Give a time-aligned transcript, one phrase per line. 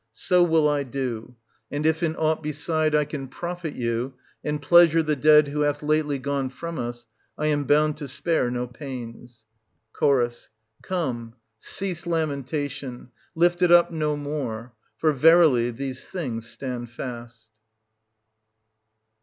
[0.13, 1.35] So will I do;
[1.69, 5.83] and if in aught beside I can profit you, and pleasure the dead who hath
[5.83, 7.05] lately gone from us,
[7.37, 9.43] I am bound to spare no pains.
[9.95, 10.49] Ch.
[10.81, 17.49] Come, cease lamentation, lift it up no more; for verily these things stand fast.